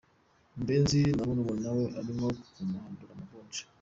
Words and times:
Murenzi 0.57 0.99
na 1.17 1.23
murumuna 1.27 1.69
we 1.77 1.85
arimo 1.99 2.25
kumuhandura 2.53 3.11
amavunja. 3.15 3.61